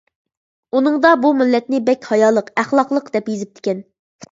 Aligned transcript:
ئۇنىڭدا 0.79 1.11
بۇ 1.25 1.31
مىللەتنى 1.41 1.83
بەك 1.91 2.09
ھايالىق، 2.15 2.51
ئەخلاقلىق 2.63 3.15
دەپ 3.19 3.33
يېزىپتىكەن. 3.35 3.89